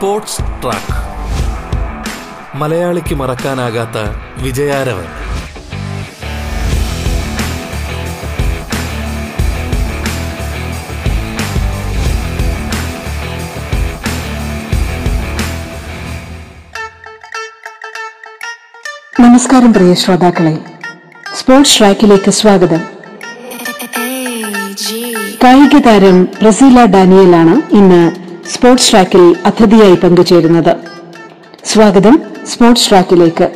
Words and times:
Sports 0.00 0.38
Track. 0.38 0.94
മലയാളിക്ക് 2.56 3.14
മറക്കാനാകാത്ത 3.14 3.98
വിജയാരവൻ. 4.42 5.04
നമസ്കാരം 19.20 19.72
പ്രിയ 19.72 19.94
ശ്രോതാക്കളെ. 19.94 20.58
സ്പോർട്സ് 21.34 21.78
ട്രാക്കിലേക്ക് 21.78 22.30
സ്വാഗതം. 22.30 22.80
കായിക 25.44 25.78
താരം 25.78 26.28
റസീല 26.48 26.84
ഡാനിയലാണ് 26.84 27.74
ഇന്ന് 27.74 28.19
സ്പോർട്സ് 28.54 28.90
ട്രാക്കിൽ 28.90 29.36
അതിഥിയായി 29.46 29.94
പങ്കുചേരുന്നത്. 29.94 30.76
സ്വാഗതം 31.64 32.22
സ്പോർട്സ് 32.46 32.88
ട്രാക്കിലേക്ക്. 32.88 33.49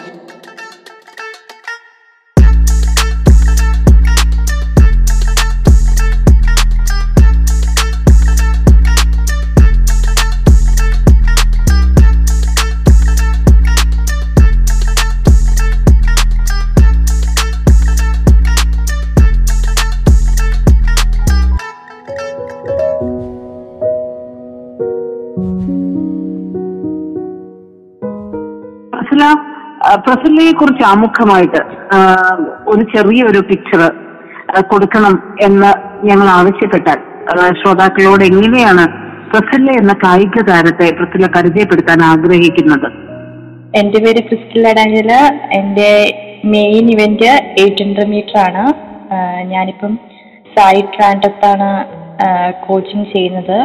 കുറിച്ച് 30.61 30.85
ആമുഖമായിട്ട് 30.93 31.61
ഒരു 32.73 32.83
ചെറിയൊരു 32.95 33.41
പിക്ചർ 33.51 33.83
കൊടുക്കണം 34.71 35.15
എന്ന് 35.47 35.71
ഞങ്ങൾ 36.09 36.29
ആവശ്യപ്പെട്ടാൽ 36.39 36.99
ശ്രോതാക്കളോട് 37.61 38.25
എങ്ങനെയാണ് 38.25 38.85
പ്രസില്ല 39.31 39.69
എന്ന 39.81 39.93
കായിക 40.05 40.43
താരത്തെ 40.49 40.87
പ്രസില്ല 40.99 41.27
പരിചയപ്പെടുത്താൻ 41.37 42.01
ആഗ്രഹിക്കുന്നത്? 42.11 42.89
എന്റെ 43.79 43.99
പേര് 44.05 44.21
ക്രിസ്റ്റല 44.29 44.73
ഡാനിയൽ. 44.79 45.11
എന്റെ 45.59 45.91
main 46.55 46.87
event 46.95 47.31
eight 47.63 47.83
hundred 47.85 48.13
metre 48.15 48.39
ആണ്. 48.47 48.65
ഞാനിപ്പം 49.53 49.95
സായി 50.55 50.83
ട്രാൻഡത്താണ് 50.95 51.71
കോച്ചിങ് 52.67 53.09
ചെയ്യുന്നത്. 53.15 53.59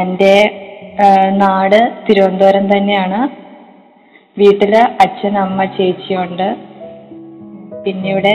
എന്റെ 0.00 0.36
നാട് 1.42 1.80
തിരുവനന്തപുരം 2.06 2.66
തന്നെയാണ്. 2.72 3.20
വീട്ടിൽ 4.40 4.72
അച്ഛൻ 5.04 5.34
അമ്മ 5.42 5.60
ചേച്ചിയുണ്ട് 5.76 6.48
പിന്നെ 7.84 8.08
ഇവിടെ 8.14 8.34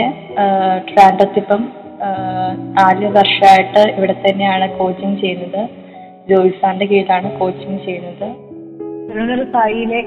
ട്രാൻഡത്തിപ്പം 0.88 1.62
നാല് 2.78 3.08
വർഷമായിട്ട് 3.16 3.82
ഇവിടെ 3.98 4.14
തന്നെയാണ് 4.24 4.66
കോച്ചിങ് 4.78 5.18
ചെയ്യുന്നത്. 5.22 5.60
ജോയിസാന്റെ 6.30 6.86
കീഴിലാണ് 6.90 7.28
കോച്ചിങ് 7.38 7.78
ചെയ്യുന്നത്. 7.86 8.26
തിരുവനന്തപുരം 9.06 9.48
സായിയിലെ 9.54 10.00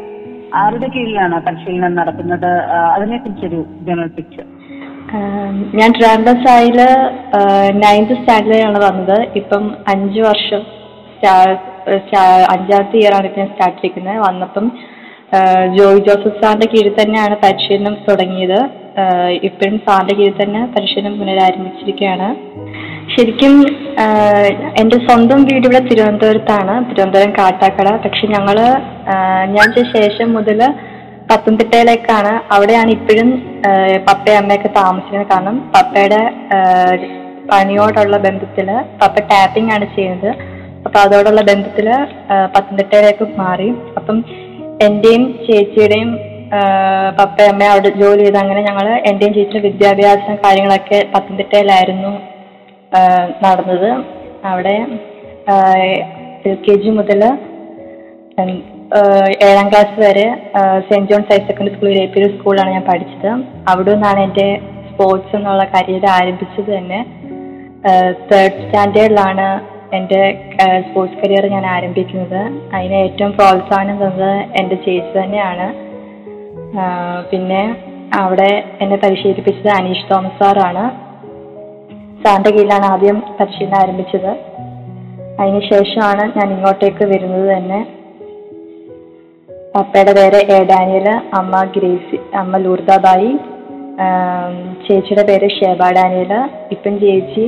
ആരുടെ 0.62 0.88
കീഴിലാണ് 0.96 1.38
പരിശീലനം 1.46 1.94
നടത്തുന്നത്? 2.00 2.52
അതിനെ 2.96 3.18
കുറിച്ചൊരു 3.18 3.62
ജനറൽ 3.88 4.12
പിക്ചർ 4.18 4.46
ഞാൻ 5.80 5.90
ട്രാൻഡം 5.98 6.38
സായിൽ 6.46 6.80
നയൻത് 7.84 8.14
സ്റ്റാൻഡേർഡിലാണ് 8.20 8.80
വന്നത്. 8.88 9.18
ഇപ്പം 9.42 9.64
അഞ്ച് 9.94 10.22
വർഷം 10.28 10.62
അഞ്ചാമത്തെ 12.54 12.98
ഇയർ 13.02 13.14
ആണ് 13.18 13.26
ഇപ്പം 13.30 13.42
ഞാൻ 13.44 13.50
സ്റ്റാർട്ട് 13.54 13.78
ചെയ്തിരിക്കുന്നത്. 13.78 14.20
വന്നപ്പം 14.28 14.66
ജോയ് 15.78 15.98
ജോസഫ് 15.98 16.42
സാറിന്റെ 16.42 16.68
കീഴിൽ 16.68 16.96
തന്നെയാണ് 17.02 17.36
പരിശീലനം 17.44 17.98
തുടങ്ങിയത്. 18.10 18.60
ഇപ്പോഴും 19.44 19.82
സാറിന്റെ 19.88 20.16
കീഴിൽ 20.16 20.36
തന്നെ 20.42 20.66
പരിശീലനം 20.66 21.20
പുനരാരംഭിച്ചിരിക്കുകയാണ്. 21.20 22.28
ശരിക്കും 23.16 23.66
എന്റെ 24.80 24.98
സ്വന്തം 25.08 25.44
വീട് 25.44 25.66
ഇവിടെ 25.68 25.80
തിരുവനന്തപുരത്താണ്. 25.80 26.90
തിരുവനന്തപുരം 26.90 27.34
കാട്ടാക്കട. 27.40 27.90
പക്ഷെ 27.96 28.28
ഞങ്ങൾ 28.28 28.60
ആ, 29.10 29.46
ഞാൻ 29.46 29.68
ശേഷം 29.96 30.34
മുതൽ 30.34 30.60
പത്തനംതിട്ടയിലേക്കാണ്. 31.32 32.54
അവിടെയാണ് 32.54 32.92
ഇപ്പോഴും 32.92 33.30
പപ്പയും 34.08 34.38
അമ്മയൊക്കെ 34.38 34.68
താമസിക്കുന്നത്. 34.68 35.28
കാരണം 35.28 35.72
പപ്പയുടെ 35.76 36.22
പണിയോടുള്ള 37.52 38.18
ബന്ധത്തിൽ 38.18 38.68
പപ്പ 39.02 39.20
ടാപ്പിംഗ് 39.20 39.74
ആണ് 39.74 39.86
ചെയ്യുന്നത്. 39.96 40.36
അപ്പൊ 40.86 41.00
അതോടുള്ള 41.00 41.42
ബന്ധത്തിൽ 41.42 41.88
പത്തനംതിട്ടയിലേക്ക് 42.56 43.28
മാറി. 43.38 43.70
അപ്പം 43.98 44.24
എന്റെയും 44.84 45.24
ചേച്ചിയുടെയും 45.48 46.10
പപ്പ 47.20 47.38
അമ്മ 47.52 47.64
അവിടെ 47.74 47.90
ജോലി 48.02 48.24
ചെയ്ത് 48.24 48.38
അങ്ങനെ 48.42 48.62
ഞങ്ങൾ 48.68 48.88
എന്റെയും 49.10 49.34
ചേച്ചിയുടെ 49.38 49.62
വിദ്യാഭ്യാസം 49.68 50.36
കാര്യങ്ങളൊക്കെ 50.46 51.00
പത്തനംതിട്ടയിലായിരുന്നു 51.14 52.14
നടന്നത്. 53.46 53.90
അവിടെ 54.52 54.76
എൽ 56.50 56.56
കെ 56.66 56.76
ജി 56.82 56.90
മുതൽ 57.00 57.22
ഏഴാം 59.48 59.68
ക്ലാസ് 59.72 59.96
വരെ 60.06 60.26
Saint 60.88 61.10
John's 61.12 61.32
Higher 61.32 61.44
Secondary 61.50 61.76
School 61.76 61.90
Irappur 61.92 62.26
സ്കൂളിലാണ് 62.34 62.74
ഞാൻ 62.76 62.86
പഠിച്ചത്. 62.90 63.30
അവിടെ 63.72 63.94
നിന്നാണ് 63.94 64.20
എന്റെ 64.28 64.48
സ്പോർട്സ് 64.90 65.36
എന്നുള്ള 65.38 65.64
കരിയർ 65.76 66.06
ആരംഭിച്ചത് 66.18 66.70
തന്നെ. 66.78 67.00
തേർഡ് 68.30 68.62
സ്റ്റാൻഡേർഡിലാണ് 68.66 69.48
എന്റെ 69.98 70.22
സ്പോർട്സ് 70.86 71.20
കരിയർ 71.20 71.46
ഞാൻ 71.56 71.66
ആരംഭിക്കുന്നത്. 71.76 72.42
അതിന് 72.76 72.98
ഏറ്റവും 73.06 73.32
പ്രോത്സാഹനം 73.38 73.98
തന്നത് 74.04 74.32
എന്റെ 74.60 74.76
ചേച്ചി 74.86 75.14
തന്നെയാണ്. 75.18 75.68
പിന്നെ 77.32 77.64
അവിടെ 78.22 78.52
എന്നെ 78.82 78.98
പരിശീലിപ്പിച്ചത് 79.04 79.72
അനീഷ് 79.78 80.08
തോമസ് 80.12 80.40
സാറാണ്. 80.42 80.86
സാറിന്റെ 82.24 82.52
കീഴിലാണ് 82.56 82.86
ആദ്യം 82.94 83.18
പരിശീലനം 83.40 83.78
ആരംഭിച്ചത്. 83.82 84.32
അതിനുശേഷമാണ് 85.42 86.24
ഞാൻ 86.38 86.48
ഇങ്ങോട്ടേക്ക് 86.56 87.06
വരുന്നത് 87.12 87.48
തന്നെ. 87.54 87.80
പപ്പയുടെ 89.76 90.12
പേര് 90.18 90.40
എ 90.56 90.58
ഡാനിയൽ 90.70 91.08
അമ്മ 91.40 91.56
ഗ്രേസി 91.76 92.18
അമ്മ 92.42 92.58
ലൂർദാബായി 92.58 93.32
ചേച്ചിയുടെ 94.86 95.24
പേര് 95.30 95.48
ഷേബ 95.58 95.82
ഡാനിയൽ 95.98 96.32
ഇപ്പം 96.76 96.94
ചേച്ചി 97.04 97.46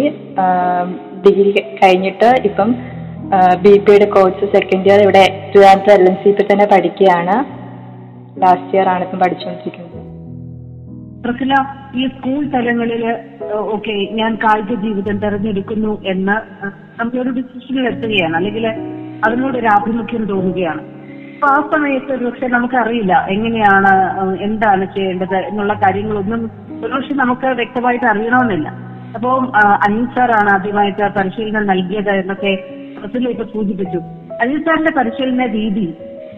ഡിഗ്രി 1.25 1.51
കഴിഞ്ഞിട്ട് 1.79 2.29
ഇപ്പം 2.49 2.69
ബി 3.63 3.73
പിയുടെ 3.85 4.07
കോഴ്സ് 4.15 4.45
സെക്കൻഡ് 4.55 4.87
ഇയർ 4.89 4.99
ഇവിടെ 5.05 5.23
Trivandrum 5.51 5.93
L 5.97 6.05
N 6.09 6.17
C 6.23 6.31
P 6.37 6.43
തന്നെ 6.49 6.65
പഠിക്കുകയാണ്. 6.73 7.35
ലാസ്റ്റ് 8.43 8.75
ഇയർ 8.75 8.89
ആണ് 8.93 9.03
ഇപ്പം 9.07 9.19
പഠിച്ചുകൊണ്ടിരിക്കുന്നത്. 9.23 10.03
പ്രസല 11.23 11.53
ഈ 11.99 12.03
സ്കൂൾ 12.15 12.41
തലങ്ങളിൽ 12.53 13.03
ഓക്കെ 13.75 13.93
ഞാൻ 14.19 14.31
കായിക 14.43 14.73
ജീവിതം 14.83 15.17
തെരഞ്ഞെടുക്കുന്നു 15.23 15.93
എന്ന് 16.11 16.35
നമ്മളൊരു 16.99 17.31
ഡിസിഷനിൽ 17.39 17.85
എത്തുകയാണ് 17.91 18.35
അല്ലെങ്കിൽ 18.39 18.65
അതിനോടൊരു 19.27 19.69
ആഭിമുഖ്യം 19.75 20.23
തോന്നുകയാണ്. 20.31 20.81
അപ്പൊ 21.33 21.47
ആ 21.55 21.57
സമയത്ത് 21.71 22.11
ഒരുപക്ഷെ 22.17 22.47
നമുക്കറിയില്ല 22.53 23.13
എങ്ങനെയാണ് 23.33 23.91
എന്താണ് 24.47 24.85
ചെയ്യേണ്ടത് 24.95 25.37
എന്നുള്ള 25.49 25.73
കാര്യങ്ങളൊന്നും 25.83 26.41
ഒരുപക്ഷെ 26.83 27.15
നമുക്ക് 27.23 27.47
വ്യക്തമായിട്ട് 27.59 28.07
അറിയണമെന്നില്ല. 28.11 28.69
അപ്പോൾ 29.15 29.35
അനിൽ 29.85 30.05
സാറാണ് 30.15 30.49
ആദ്യമായിട്ട് 30.55 31.03
പരിശീലനം 31.17 31.65
നൽകിയത് 31.71 32.11
എന്നൊക്കെ 32.21 32.53
ഇപ്പൊ 33.31 33.45
സൂചിപ്പിച്ചു. 33.55 33.99
അനിൽ 34.41 34.59
സാറിന്റെ 34.65 34.93
പരിശീലന 34.97 35.45
രീതി 35.57 35.87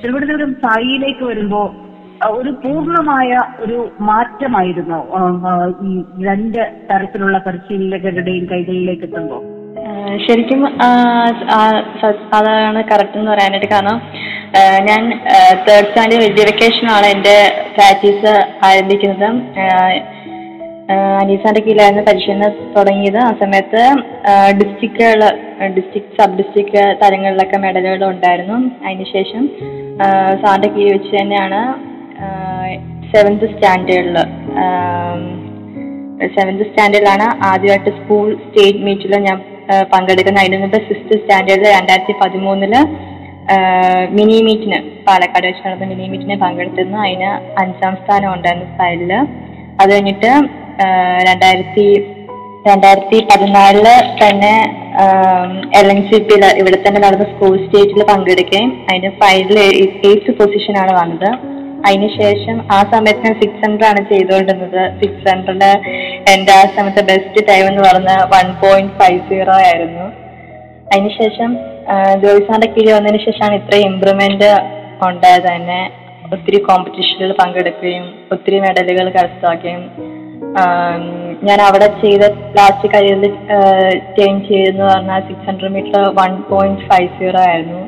തിരുവനന്തപുരം 0.01 0.51
സായിയിലേക്ക് 0.65 1.23
വരുമ്പോ 1.23 1.61
ഒരു 2.37 2.51
പൂർണമായ 2.63 3.31
ഒരു 3.59 3.77
മാറ്റമായിരുന്നു. 4.09 4.99
ഈ 5.87 5.91
രണ്ട് 6.27 6.59
തരത്തിലുള്ള 6.89 7.37
പരിശീലകരുടെയും 7.47 8.45
കൈകളിലേക്ക് 8.51 9.05
എത്തുമ്പോൾ 9.09 9.41
ശരിക്കും 10.25 10.61
അതാണ് 12.37 12.79
കറക്റ്റ് 12.91 13.17
എന്ന് 13.19 13.31
പറയാനായിട്ട് 13.31 13.69
കാരണം 13.73 13.97
ഞാൻ 14.89 15.01
തേർഡ് 15.67 15.89
സ്റ്റാൻഡേർഡ് 15.89 16.27
എഡ്യൂക്കേഷനാണ് 16.29 17.07
എന്റെ 17.15 17.35
പ്രാക്ടീസ് 17.75 18.31
ആരംഭിക്കുന്നത്. 18.69 19.27
അനീസാന്റെ 20.93 21.61
കീഴിലായിരുന്നു 21.63 22.03
പരിശീലനം 22.07 22.53
തുടങ്ങിയത്. 22.75 23.17
ആ 23.25 23.31
സമയത്ത് 23.41 23.81
ഡിസ്ട്രിക്റ്റുകൾ 24.59 25.19
ഡിസ്ട്രിക്ട് 25.75 26.15
സബ് 26.19 26.37
ഡിസ്ട്രിക്ട് 26.39 26.83
തലങ്ങളിലൊക്കെ 27.01 27.57
മെഡലുകൾ 27.65 28.03
ഉണ്ടായിരുന്നു. 28.13 28.57
അതിനുശേഷം 28.85 29.43
സാറിന്റെ 30.41 30.69
കീഴിൽ 30.75 30.91
വെച്ച് 30.95 31.13
തന്നെയാണ് 31.19 31.59
സെവൻത് 33.11 33.45
സ്റ്റാൻഡേർഡിൽ 33.51 34.17
സെവൻത് 36.35 36.63
സ്റ്റാൻഡേർഡിലാണ് 36.69 37.27
ആദ്യമായിട്ട് 37.49 37.91
സ്കൂൾ 37.99 38.27
സ്റ്റേറ്റ് 38.45 38.83
മീറ്റിൽ 38.87 39.13
ഞാൻ 39.27 39.37
പങ്കെടുക്കുന്നത്. 39.93 40.43
അതിന് 40.43 40.59
മുമ്പ് 40.63 40.77
സിക്സ്ത് 40.87 41.15
സ്റ്റാൻഡേർഡിൽ 41.21 41.67
രണ്ടായിരത്തി 41.77 42.15
പതിമൂന്നിൽ 42.21 42.73
മിനി 44.17 44.37
മീറ്റിന് 44.47 44.79
പാലക്കാട് 45.07 45.45
വെച്ച് 45.47 45.61
നടന്ന 45.65 45.85
മിനി 45.91 46.07
മീറ്റിന് 46.13 46.37
പങ്കെടുത്തിരുന്നു. 46.45 46.97
അതിന് 47.05 47.29
അഞ്ചാം 47.63 47.93
സ്ഥാനം 48.01 48.29
ഉണ്ടായിരുന്നു 48.35 48.67
സ്റ്റൈലിൽ 48.71 49.13
അത് 49.81 49.89
കഴിഞ്ഞിട്ട് 49.93 50.31
രണ്ടായിരത്തി 51.27 51.85
രണ്ടായിരത്തി 52.67 53.17
പതിനാലിൽ 53.29 53.87
തന്നെ 54.21 54.53
എൽ 55.79 55.87
എൻ 55.93 55.99
സി 56.09 56.17
പിയിൽ 56.27 56.43
ഇവിടെ 56.61 56.77
തന്നെ 56.85 56.99
നടന്ന 57.01 57.23
സ്കൂൾ 57.23 57.53
സ്റ്റേറ്റിൽ 57.63 58.03
പങ്കെടുക്കുകയും 58.11 58.71
അതിന് 58.89 59.09
ഫൈനൽ 59.21 59.59
എയ്ത്ത് 59.59 60.31
പൊസിഷനാണ് 60.39 60.93
വന്നത്. 60.99 61.29
അതിനുശേഷം 61.87 62.57
ആ 62.71 62.79
സമയത്ത് 62.93 63.25
ഞാൻ 63.25 63.35
സിക്സ് 63.41 63.61
ഹൺഡ്രഡ് 63.65 63.87
ആണ് 63.89 64.01
ചെയ്തുകൊണ്ടിരുന്നത്. 64.11 64.81
സിക്സ് 65.01 65.27
ഹൺഡ്രഡ് 65.29 65.69
എന്റെ 66.33 66.51
ആ 66.51 66.63
സമയത്തെ 66.77 67.03
ബെസ്റ്റ് 67.11 67.47
ടൈം 67.49 67.65
എന്ന് 67.67 67.83
പറഞ്ഞ 67.89 68.11
വൺ 68.33 68.47
പോയിന്റ് 68.63 68.93
ഫൈവ് 68.99 69.19
സീറോ 69.29 69.53
ആയിരുന്നു. 69.53 70.07
അതിനുശേഷം 70.93 71.51
ശേഷം 71.91 72.39
സാറിന്റെ 72.47 72.67
കീഴിൽ 72.73 72.93
വന്നതിന് 72.93 73.19
ശേഷമാണ് 73.25 73.55
ഇത്രയും 73.55 73.87
ഇമ്പ്രൂവ്മെന്റ് 73.93 74.51
ഉണ്ടായത് 75.07 75.43
തന്നെ. 75.43 75.81
ഒത്തിരി 76.33 76.57
കോമ്പറ്റീഷനിൽ 76.57 77.31
പങ്കെടുക്കുകയും 77.41 78.05
ഒത്തിരി 78.31 78.59
മെഡലുകൾ 78.59 79.05
കരസ്ഥമാക്കുകയും 79.09 79.83
ഞാൻ 81.47 81.59
അവിടെ 81.65 81.87
ചെയ്ത 82.01 82.23
ലാസ്റ്റ് 82.57 82.87
കരിയറിൽ 82.93 83.33
ചേഞ്ച് 84.17 84.47
ചെയ്തെന്ന് 84.49 84.85
പറഞ്ഞാൽ 84.91 85.19
six 85.27 85.45
hundred 85.49 85.73
metre 85.75 86.01
one 86.19 86.31
point 86.51 86.85
five 86.89 87.09
zero 87.19 87.41
ആയിരുന്നു. 87.49 87.81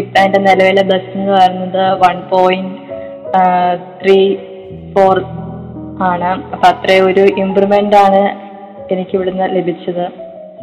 ഇപ്പം 0.00 0.20
എന്റെ 0.24 0.38
നിലവിലെ 0.46 0.82
ബെസ്റ്റ് 0.90 1.14
എന്ന് 1.18 1.32
പറയുന്നത് 1.32 1.82
വൺ 2.04 2.16
പോയിന്റ് 2.32 2.76
ത്രീ 4.00 4.18
ഫോർ 4.94 5.16
ആണ്. 6.10 6.30
അപ്പം 6.54 6.68
അത്രയും 6.72 7.06
ഒരു 7.10 7.24
ഇമ്പ്രൂവ്മെന്റ് 7.44 7.98
ആണ് 8.06 8.22
എനിക്ക് 8.94 9.14
ഇവിടുന്ന് 9.18 9.46
ലഭിച്ചത്. 9.56 10.04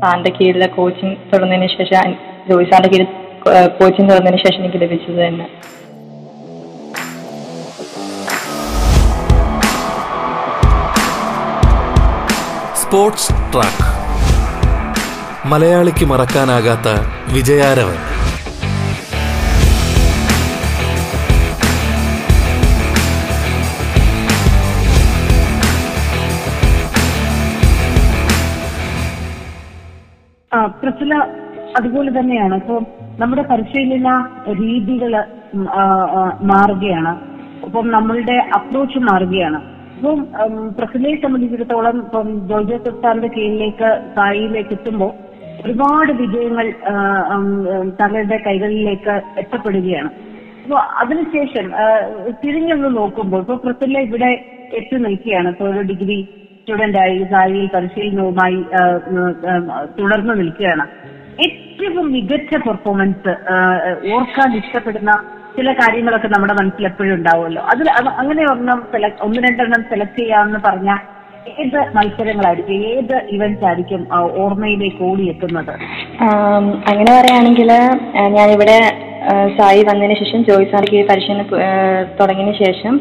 സാറിന്റെ 0.02 0.32
കീഴിലെ 0.38 0.68
കോച്ചിങ് 0.78 1.16
തുടർന്നതിന് 1.32 1.70
ശേഷം 1.78 2.16
ജോയി 2.50 2.68
സാറിന്റെ 2.72 2.92
കീഴിൽ 2.94 3.10
കോച്ചിങ് 3.80 4.10
തുടർന്നതിന് 4.12 4.42
ശേഷം 4.46 4.62
എനിക്ക് 4.64 4.82
ലഭിച്ചത് 4.86 5.20
തന്നെ. 5.26 5.48
Sports 12.96 13.32
Track. 13.54 13.88
മലയാളിക്ക് 15.48 16.06
മറക്കാനാകാത്ത 16.06 16.90
വിജയാരവൻ. 17.34 17.98
ആ 30.54 30.66
പ്രഫുല 30.66 31.16
അതുപോലെ 31.78 32.20
തന്നെയാണ്. 32.20 32.56
ഇപ്പൊ 32.56 32.80
നമ്മുടെ 33.20 33.42
പരിശീലന 33.42 34.28
രീതികൾ 34.64 35.26
മാറുകയാണ്. 36.42 37.16
ഇപ്പം 37.66 37.92
നമ്മളുടെ 37.92 38.50
അപ്രോച്ച് 38.56 39.00
മാറുകയാണ്. 39.00 39.75
ഇപ്പം 39.96 40.20
പ്രസിഡന്റിനെ 40.78 41.18
സംബന്ധിച്ചിടത്തോളം 41.24 41.98
ഇപ്പം 42.06 42.28
ജോർജോ 42.50 42.78
സാറിന്റെ 43.04 43.30
കീഴിലേക്ക് 43.36 43.90
സായിയിലേക്ക് 44.16 44.74
എത്തുമ്പോൾ 44.78 45.12
ഒരുപാട് 45.66 46.12
വിജയങ്ങൾ 46.22 46.68
തങ്ങളുടെ 48.02 48.38
കൈകളിലേക്ക് 48.48 49.14
എത്തപ്പെടുകയാണ്. 49.42 50.10
അപ്പൊ 50.64 50.78
അതിനുശേഷം 51.02 51.66
തിരിഞ്ഞൊന്ന് 52.42 52.90
നോക്കുമ്പോൾ 52.98 53.42
ഇപ്പൊ 53.44 53.56
പ്രസിഡന്റ് 53.64 54.02
ഇവിടെ 54.08 54.32
എത്തി 54.80 54.98
നിൽക്കുകയാണ്. 55.06 55.50
ഇപ്പൊ 55.54 55.66
ഒരു 55.74 55.82
ഡിഗ്രി 55.92 56.18
സ്റ്റുഡന്റ് 56.62 57.00
ആയി 57.04 57.18
സായിയിൽ 57.32 57.68
പരിശീലനവുമായി 57.76 58.60
തുടർന്ന് 60.00 60.36
നിൽക്കുകയാണ്. 60.42 60.86
ഏറ്റവും 61.46 62.06
മികച്ച 62.16 62.54
പെർഫോമൻസ് 62.68 63.34
ഓർക്കാൻ 64.16 64.52
ഇഷ്ടപ്പെടുന്ന 64.62 65.14
ചില 65.56 65.72
കാര്യങ്ങളൊക്കെ 65.74 66.28
നമ്മുടെ 66.28 66.54
മനസ്സിൽ 66.54 66.86
എപ്പോഴും 66.86 67.14
ഉണ്ടാവുമല്ലോ. 67.16 67.62
അതിൽ 67.74 67.88
അത് 67.90 68.08
അങ്ങനെ 68.22 68.42
ഒരെണ്ണം 68.46 68.80
സെലക്ട് 68.94 69.22
ഒന്ന് 69.22 69.42
രണ്ടെണ്ണം 69.46 69.84
സെലക്ട് 69.92 70.20
ചെയ്യാമെന്ന് 70.20 70.60
പറഞ്ഞാൽ 70.66 71.02
ഏത് 71.54 71.78
മത്സരങ്ങളായിരിക്കും? 71.96 72.78
ഏത് 72.92 73.16
ഇവന്റ്സ് 73.36 73.66
ആയിരിക്കും 73.66 74.02
ഓർമ്മയിലേക്ക് 74.44 75.02
ഓടിയെത്തുന്നത്? 75.04 75.74
എത്തുന്നത് 75.74 76.72
അങ്ങനെ 76.92 77.12
പറയുകയാണെങ്കിൽ 77.12 77.70
ഞാനിവിടെ 78.38 78.54
ഇവിടെ 78.56 78.78
സായി 79.58 79.84
വന്നതിന് 79.84 80.16
ശേഷം 80.16 80.44
ജോയി 80.44 80.66
സാർക്ക് 80.66 81.06
പരിശീലനം 81.10 81.48
ആ, 81.62 81.70
തുടങ്ങിയതിന് 82.20 82.56
ശേഷം 82.66 82.94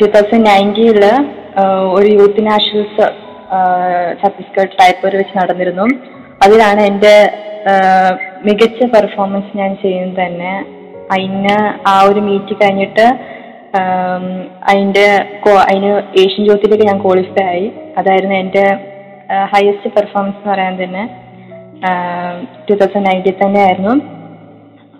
ടു 0.00 0.06
തൗസൻഡ് 0.14 0.46
നയന്റീനിൽ 0.46 1.04
ഒരു 1.94 2.08
യൂത്ത് 2.18 2.46
നാഷണൽസ് 2.46 3.06
ഛത്തീസ്ഗഡ് 4.20 4.76
ടൈപ്പൂർ 4.80 5.12
വെച്ച് 5.16 5.34
നടന്നിരുന്നു. 5.38 5.86
അതിലാണ് 6.44 6.80
എന്റെ 6.82 7.14
മികച്ച 8.44 8.82
പെർഫോമൻസ് 8.94 9.56
ഞാൻ 9.56 9.70
ചെയ്യുന്നത് 9.82 10.20
തന്നെ. 10.20 10.52
അതിന് 11.14 11.56
ആ 11.92 11.94
ഒരു 12.10 12.20
മീറ്റ് 12.28 12.54
കഴിഞ്ഞിട്ട് 12.62 13.06
അതിന്റെ 14.70 15.06
അതിന് 15.70 15.90
ഏഷ്യൻ 16.22 16.44
ജ്യോതിയിലേക്ക് 16.46 16.86
ഞാൻ 16.90 16.98
ക്വാളിഫൈ 17.04 17.44
ആയി. 17.54 17.66
അതായിരുന്നു 17.98 18.36
എന്റെ 18.42 18.64
ഹയസ്റ്റ് 19.52 19.90
പെർഫോമൻസ് 19.96 20.38
എന്ന് 20.38 20.50
പറയാൻ 20.52 20.74
തന്നെ 20.82 21.02
ടൂ 22.66 22.74
തൗസൻഡ് 22.80 23.06
നയന്റീൻ 23.08 23.36
തന്നെ 23.42 23.60
ആയിരുന്നു. 23.66 23.94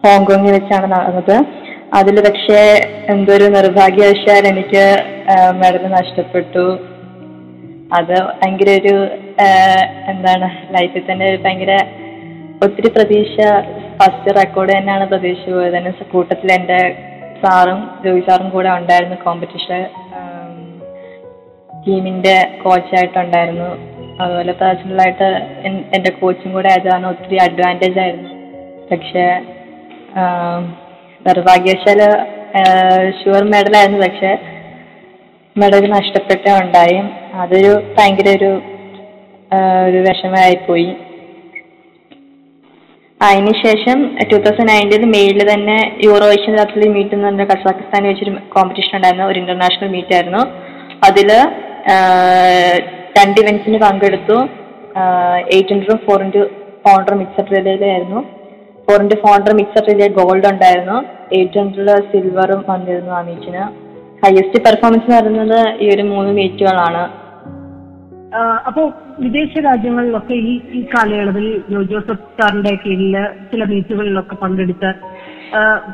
ഹോങ്കോങ്ങിൽ 0.05 0.53
വെച്ചാണ് 0.57 0.87
നടന്നത് 0.93 1.37
അതിൽ 1.99 2.17
പക്ഷേ 2.27 2.61
എന്തൊരു 3.15 3.47
നിർഭാഗ്യവശാൽ 3.57 4.45
എനിക്ക് 4.53 4.85
മെഡൽ 5.61 5.85
നഷ്ടപ്പെട്ടു. 5.99 6.67
അത് 7.99 8.15
ഭയങ്കര 8.41 8.71
ഒരു 8.81 8.95
എന്താണ് 10.13 10.49
ലൈഫിൽ 10.77 11.03
തന്നെ 11.11 11.29
ഭയങ്കര 11.45 11.73
ഒത്തിരി 12.65 12.89
പ്രതീക്ഷ. 12.89 13.37
ഫസ്റ്റ് 13.99 14.31
റെക്കോർഡ് 14.37 14.73
തന്നെയാണ് 14.77 15.05
പ്രതീക്ഷ 15.09 15.43
പോയത് 15.51 15.75
തന്നെ 15.77 15.93
കൂട്ടത്തിൽ 16.13 16.49
എന്റെ 16.53 16.81
സാറും 17.43 17.81
ജോയി 18.05 18.23
സാറും 18.29 18.49
കൂടെ 18.51 18.69
ഉണ്ടായിരുന്നു 18.69 19.17
കോമ്പറ്റീഷൻ 19.25 19.83
ടീമിന്റെ 21.85 22.37
കോച്ചായിട്ടുണ്ടായിരുന്നു 22.65 23.71
അതുപോലെ 24.23 24.53
പേഴ്സണലായിട്ട് 24.53 25.29
എന്റെ 25.97 26.11
കോച്ചും 26.21 26.51
കൂടെ 26.53 26.69
ആയതാണ് 26.69 27.07
ഒത്തിരി 27.07 27.37
അഡ്വാന്റേജ് 27.37 28.01
ആയിരുന്നു. 28.01 28.31
പക്ഷേ 28.91 29.27
നിർഭാഗ്യവശാൽ 31.27 32.01
ഷുവർ 33.19 33.45
മെഡലായിരുന്നു 33.53 34.01
പക്ഷേ 34.07 34.33
മെഡൽ 35.57 35.85
നഷ്ടപ്പെട്ടേ 35.91 36.51
ഉണ്ടായി. 36.63 36.99
അതൊരു 37.43 37.73
ഭയങ്കര 37.99 38.29
ഒരു 38.39 38.51
ഒരു 39.87 39.99
വിഷമമായി 40.07 40.07
വിഷമമായിപ്പോയി. 40.09 40.91
അതിനുശേഷം 43.27 43.99
ടു 44.31 44.37
തൗസൻഡ് 44.45 44.69
നയന്റീൻ 44.69 45.03
മെയ്യിൽ 45.15 45.41
തന്നെ 45.53 45.79
യൂറോ 46.05 46.27
ഏഷ്യൻ 46.35 46.55
അത്ലറ്റിക് 46.63 46.95
മീറ്റ് 46.95 47.15
എന്ന് 47.17 47.27
പറഞ്ഞ 47.27 47.45
കസാഖിസ്ഥാനിൽ 47.51 48.09
വെച്ചൊരു 48.11 48.33
കോമ്പറ്റീഷൻ 48.55 48.95
ഉണ്ടായിരുന്നു. 48.97 49.27
ഒരു 49.31 49.39
ഇന്റർനാഷണൽ 49.39 49.89
മീറ്റ് 49.97 50.15
ആയിരുന്നു. 50.17 50.43
അതിൽ 51.09 51.31
രണ്ട് 53.19 53.39
ഇവന്റ്സിന് 53.43 53.79
പങ്കെടുത്തു. 53.85 54.39
Eight 55.55 55.73
ഹൺഡ്രഡും 55.73 56.01
four 56.07 56.19
into 56.27 56.43
four 56.85 56.95
hundred 56.99 57.19
mixed 57.23 57.53
റിലേയിലായിരുന്നു 57.57 58.21
four 58.87 58.99
into 59.03 59.17
four 59.23 59.33
hundred 59.37 59.59
mixed 59.61 59.89
relay 59.91 60.09
gold 60.21 60.49
ഉണ്ടായിരുന്നു. 60.53 60.99
എയ്റ്റ് 61.39 61.59
ഹൺഡ്രഡ് 61.61 62.03
സിൽവറും 62.13 62.65
വന്നിരുന്നു 62.69 63.13
ആ 63.19 63.23
മീറ്റിന് 63.29 63.65
ഹയസ്റ്റ് 64.25 64.59
പെർഫോമൻസ് 64.67 65.07
എന്ന് 65.09 65.19
പറയുന്നത് 65.19 65.59
ഈ 65.83 65.95
ഒരു 65.95 66.03
മൂന്ന് 66.03 66.33
മീറ്റുകളാണ് 66.39 67.03
അപ്പോ 68.67 68.83
വിദേശ 69.19 69.59
രാജ്യങ്ങളിലൊക്കെ 69.59 70.35
ഈ 70.35 70.61
ഈ 70.73 70.83
കാലയളവിൽ 70.83 71.47
ജോസഫ് 71.91 72.27
സാറിന്റെ 72.39 72.75
കീഴിൽ 72.85 73.15
ചില 73.51 73.65
മീറ്റുകളിലൊക്കെ 73.65 74.35
പങ്കെടുത്ത് 74.35 74.91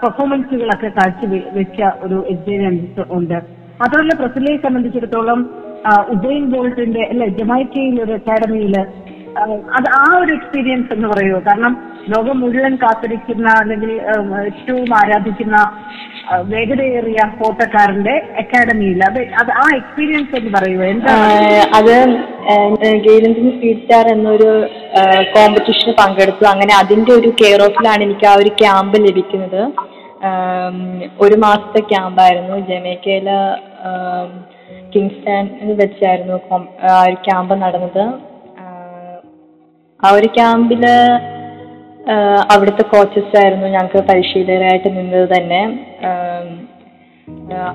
പെർഫോമൻസുകളൊക്കെ 0.02 0.88
കാഴ്ച 0.88 1.22
വെച്ച 1.54 1.80
ഒരു 2.02 2.24
എക്സ്പീരിയൻസ് 2.28 3.00
ഉണ്ട്. 3.10 3.38
മാത്രമല്ല 3.80 4.14
പ്രസിലയെ 4.14 4.56
സംബന്ധിച്ചിടത്തോളം 4.56 5.40
ഉദയൻ 6.08 6.44
ബോൾട്ടിന്റെ 6.50 7.02
അല്ലെ 7.02 7.28
ജമൈക്കയിൽ 7.28 8.02
ഒരു 8.02 8.12
അക്കാഡമിയിൽ 8.12 8.74
അത് 9.78 9.88
ആ 10.00 10.04
ഒരു 10.22 10.32
എക്സ്പീരിയൻസ് 10.34 10.92
എന്ന് 10.92 11.08
പറയുമോ? 11.08 11.38
കാരണം 11.48 11.72
ലോകം 12.12 12.36
മുഴുവൻ 12.40 12.74
കാത്തിരിക്കുന്ന 12.82 13.48
അല്ലെങ്കിൽ 13.60 13.90
ഏറ്റവും 14.46 14.90
ആരാധിക്കുന്ന 14.98 15.56
വേഗതയേറിയ 16.52 17.20
ഫോട്ടോക്കാരന്റെ 17.38 18.14
അക്കാഡമിയിൽ 18.42 19.00
അത് 19.08 19.18
അത് 19.40 19.50
ആ 19.62 19.64
എക്സ്പീരിയൻസ് 19.76 20.36
എന്ന് 20.40 20.50
പറയുമോ? 20.58 20.84
എന്താ? 20.84 21.14
അത് 21.78 21.94
ഗെയിലന്തിന് 23.06 23.50
സ്പീഡ് 23.56 24.08
എന്നൊരു 24.14 24.50
കോമ്പറ്റീഷന് 25.34 25.94
പങ്കെടുത്തു. 26.00 26.44
അങ്ങനെ 26.52 26.74
അതിന്റെ 26.82 27.12
ഒരു 27.12 27.30
കെയർ 27.42 27.62
ഓഫിലാണ് 27.66 28.02
എനിക്ക് 28.02 28.26
ആ 28.26 28.34
ഒരു 28.42 28.52
ക്യാമ്പ് 28.62 28.98
ലഭിക്കുന്നത്. 29.06 29.62
ഒരു 31.24 31.36
മാസത്തെ 31.44 31.80
ക്യാമ്പായിരുന്നു 31.92 32.54
ജമൈക്കയിലെ 32.68 33.38
കിങ്സ്റ്റൺ 34.94 35.46
വെച്ചായിരുന്നു 35.80 36.36
ആ 36.90 37.02
ഒരു 37.08 37.18
ക്യാമ്പ് 37.26 37.54
നടന്നത്. 37.64 38.04
ആ 40.04 40.08
ഒരു 40.16 40.26
ക്യാമ്പിൽ 40.26 40.82
അവിടുത്തെ 42.52 42.82
കോച്ചസ് 42.82 43.36
ആയിരുന്നു 43.40 43.66
ഞങ്ങൾക്ക് 43.66 44.00
പരിശീലകരായിട്ട് 44.08 44.88
നിന്നത് 44.96 45.28
തന്നെ. 45.34 45.62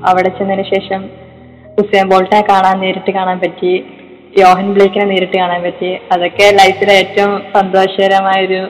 അവിടെ 0.09 0.29
ചെന്നതിന് 0.37 0.65
ശേഷം 0.73 1.01
ഹുസൈൻ 1.77 2.05
ബോൾട്ടിനെ 2.09 2.41
കാണാൻ 2.49 2.79
നേരിട്ട് 2.83 3.11
കാണാൻ 3.11 3.39
പറ്റി 3.39 3.73
യോഹൻ 4.39 4.67
ബ്ലേക്കിനെ 4.73 5.05
നേരിട്ട് 5.05 5.37
കാണാൻ 5.37 5.61
പറ്റി. 5.63 5.91
അതൊക്കെ 6.11 6.47
ലൈഫിലെ 6.59 6.93
ഏറ്റവും 6.93 7.33
സന്തോഷകരമായൊരു 7.55 8.61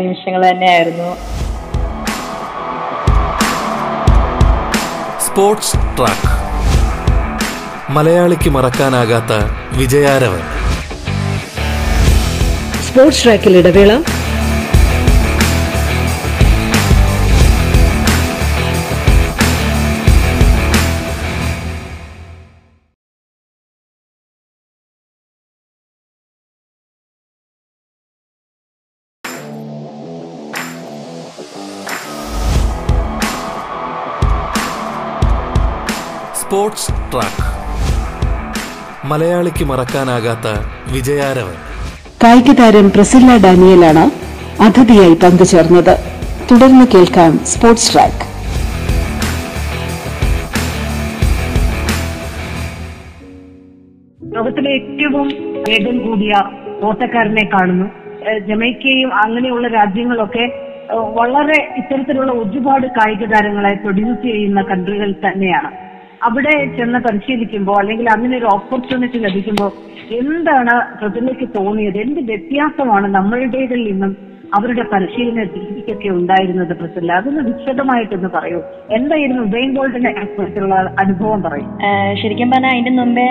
നിമിഷങ്ങൾ 0.00 0.42
തന്നെയായിരുന്നു. 0.50 1.10
Sports 5.26 5.76
Track. 5.98 6.32
മലയാളിക്ക് 7.96 8.50
മറക്കാനാകാത്ത 8.50 9.32
വിജയാരവൻ. 9.78 10.61
സ്പോർട്സ് 12.92 13.24
ട്രാക്കിൽ 13.24 13.56
ഇടവേള. 13.56 14.02
Sports 36.40 36.92
Track. 37.12 37.46
മലയാളിക്ക് 39.06 39.64
മറക്കാനാകാത്ത 39.64 40.48
വിജയാരവൻ. 40.92 41.71
കായിക 42.22 42.52
താരം 42.52 42.90
പ്രസില്ല 42.90 43.30
ഡാനിയലാണ് 43.44 44.04
അതിഥിയായി 44.62 45.14
പങ്കുചേർന്നത്. 45.14 45.94
തുടർന്ന് 46.50 46.84
കേൾക്കാം 46.94 47.38
സ്പോർട്സ് 47.44 47.92
ട്രാക്ക്. 47.92 48.22
ലോകത്തിലെ 54.36 54.70
ഏറ്റവും 54.70 55.28
വേഗം 55.68 55.98
കൂടിയ 56.06 56.34
ഓട്ടക്കാരനെ 56.82 57.44
കാണുന്നു. 57.54 57.86
ജമൈക്കയും 58.48 59.14
അങ്ങനെയുള്ള 59.14 59.68
രാജ്യങ്ങളൊക്കെ 59.68 60.44
വളരെ 61.18 61.74
ഇത്തരത്തിലുള്ള 61.76 62.32
ഒരുപാട് 62.32 62.86
കായിക 62.86 63.24
താരങ്ങളെ 63.24 63.74
പ്രൊഡ്യൂസ് 63.74 64.22
ചെയ്യുന്ന 64.22 64.62
കൺട്രികൾ 64.62 65.14
തന്നെയാണ്. 65.26 65.70
അവിടെ 66.26 66.54
ചെന്ന് 66.78 66.98
പരിശീലിക്കുമ്പോൾ 66.98 67.78
അല്ലെങ്കിൽ 67.82 68.08
അങ്ങനെ 68.10 68.34
ഒരു 68.38 68.48
ഓപ്പർച്യൂണിറ്റി 68.56 69.18
ലഭിക്കുമ്പോൾ 69.26 69.70
എന്താണ് 70.20 70.74
പ്രതിമയ്ക്ക് 71.00 71.46
തോന്നിയത്? 71.56 71.98
എന്ത് 72.04 72.20
വ്യത്യാസമാണ് 72.30 73.06
നമ്മളുടേതിൽ 73.14 73.82
നിന്നും 73.90 74.12
അവരുടെ 74.56 74.84
പരിശീലന 74.92 75.42
രീതിക്കൊക്കെ 75.52 76.08
ഉണ്ടായിരുന്നത് 76.08 76.72
പ്രസല്ല? 76.80 77.12
അതൊന്ന് 77.12 77.42
വിശദമായിട്ടൊന്ന് 77.50 78.30
പറയൂ. 78.34 78.60
എന്തായിരുന്നു 78.96 79.42
ഉബൈൻ 79.42 79.70
ബോൾട്ടിനെ 79.76 80.12
കുറിച്ചുള്ള 80.24 80.74
അനുഭവം 81.02 81.42
പറയും. 81.42 81.70
ശരിക്കും 82.22 82.50
പറഞ്ഞാൽ 82.50 82.74
അതിന്റെ 82.74 82.92
മുമ്പേ 82.98 83.26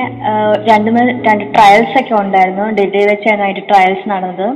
രണ്ടു 0.69 0.91
രണ്ട് 1.27 1.45
ട്രയൽസ് 1.55 1.95
ഒക്കെ 2.01 2.15
ഉണ്ടായിരുന്നു. 2.23 2.65
ഡൽഹിയിൽ 2.79 3.09
വെച്ചായിരുന്നു 3.13 3.47
അതിന്റെ 3.49 3.65
ട്രയൽസ് 3.71 4.09
നടന്നത്. 4.13 4.47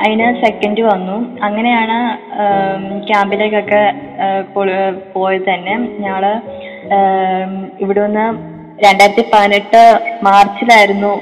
അതിന് 0.00 0.28
സെക്കൻഡ് 0.42 0.82
വന്നു. 0.82 1.16
അങ്ങനെയാണ് 1.46 1.96
ക്യാമ്പിലേക്കൊക്കെ 3.08 3.82
പോയത് 5.14 5.46
തന്നെ. 5.50 5.74
ഞങ്ങൾ 6.04 6.24
ഇവിടെ 7.84 8.00
നിന്ന് 8.06 8.26
രണ്ടായിരത്തി 8.84 9.24
പതിനെട്ട് 9.32 9.82
മാർച്ചിലായിരുന്നു 10.22 11.12